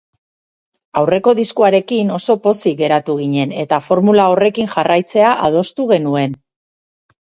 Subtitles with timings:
[1.01, 6.35] Aurreko diskoarekin oso pozik geratu ginen, eta formula horrekin jarraitzea adostu genuen.